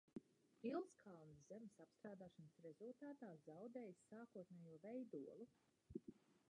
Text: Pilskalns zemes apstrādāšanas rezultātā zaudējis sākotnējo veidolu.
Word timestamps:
Pilskalns 0.61 1.43
zemes 1.49 1.75
apstrādāšanas 1.85 2.57
rezultātā 2.67 3.31
zaudējis 3.51 4.03
sākotnējo 4.09 4.83
veidolu. 4.89 5.51